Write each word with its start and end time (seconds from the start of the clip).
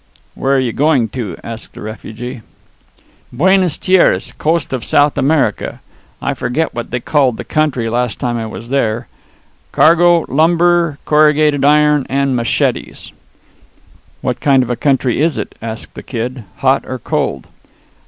"Where 0.33 0.55
are 0.55 0.59
you 0.59 0.73
going 0.73 1.09
to?" 1.09 1.37
asked 1.43 1.73
the 1.75 1.81
refugee. 1.83 2.41
"Buenas 3.31 3.77
Tierras, 3.77 4.31
coast 4.31 4.73
of 4.73 4.83
South 4.83 5.15
America 5.15 5.79
I 6.23 6.33
forgot 6.33 6.73
what 6.73 6.89
they 6.89 6.99
called 6.99 7.37
the 7.37 7.43
country 7.43 7.85
the 7.85 7.91
last 7.91 8.19
time 8.19 8.35
I 8.35 8.47
was 8.47 8.69
there. 8.69 9.05
Cargo 9.71 10.25
lumber, 10.27 10.97
corrugated 11.05 11.63
iron, 11.63 12.07
and 12.09 12.35
machetes." 12.35 13.11
"What 14.21 14.39
kind 14.39 14.63
of 14.63 14.71
a 14.71 14.75
country 14.75 15.21
is 15.21 15.37
it?" 15.37 15.53
asked 15.61 15.93
the 15.93 16.01
Kid 16.01 16.45
"hot 16.57 16.83
or 16.87 16.97
cold?" 16.97 17.45